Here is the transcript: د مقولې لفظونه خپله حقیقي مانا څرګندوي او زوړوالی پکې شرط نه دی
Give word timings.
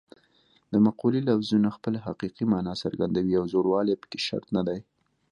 د 0.71 0.73
مقولې 0.87 1.21
لفظونه 1.29 1.67
خپله 1.77 1.99
حقیقي 2.07 2.45
مانا 2.51 2.73
څرګندوي 2.83 3.33
او 3.39 3.45
زوړوالی 3.53 3.95
پکې 4.01 4.19
شرط 4.27 4.47
نه 4.57 4.61
دی 4.67 4.79